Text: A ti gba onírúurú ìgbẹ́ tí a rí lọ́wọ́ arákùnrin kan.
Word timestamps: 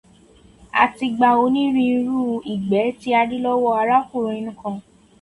A 0.81 0.83
ti 0.95 1.05
gba 1.15 1.29
onírúurú 1.45 2.21
ìgbẹ́ 2.53 2.85
tí 2.99 3.09
a 3.19 3.21
rí 3.29 3.37
lọ́wọ́ 3.45 3.73
arákùnrin 3.81 4.47
kan. 4.59 4.75